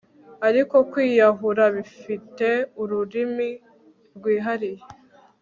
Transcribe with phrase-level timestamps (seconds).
[0.47, 2.47] Ariko kwiyahura bifite
[2.81, 3.49] ururimi
[4.15, 4.83] rwihariye